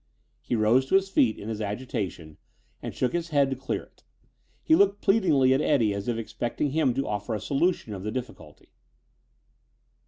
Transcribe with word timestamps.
He 0.41 0.55
rose 0.55 0.87
to 0.87 0.95
his 0.95 1.09
feet 1.09 1.37
in 1.37 1.47
his 1.47 1.61
agitation 1.61 2.37
and 2.81 2.91
shook 2.95 3.13
his 3.13 3.29
head 3.29 3.51
to 3.51 3.55
clear 3.55 3.83
it. 3.83 4.03
He 4.63 4.73
looked 4.75 4.99
pleadingly 5.03 5.53
at 5.53 5.61
Eddie 5.61 5.93
as 5.93 6.07
if 6.07 6.17
expecting 6.17 6.71
him 6.71 6.95
to 6.95 7.07
offer 7.07 7.35
a 7.35 7.39
solution 7.39 7.93
of 7.93 8.01
the 8.01 8.09
difficulty. 8.11 8.69